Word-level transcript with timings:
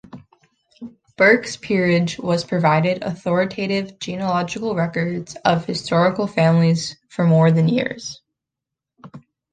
Burke's 1.15 1.57
Peerage 1.57 2.15
has 2.15 2.43
provided 2.43 3.03
authoritative 3.03 3.99
genealogical 3.99 4.73
records 4.73 5.35
of 5.45 5.65
historical 5.65 6.25
families 6.25 6.95
for 7.07 7.23
more 7.23 7.51
than 7.51 7.69
years. 7.69 8.19